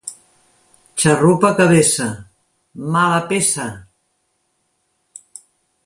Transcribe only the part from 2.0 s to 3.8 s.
—Mala peça!